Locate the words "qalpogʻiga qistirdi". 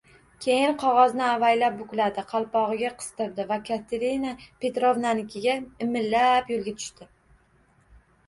2.31-3.45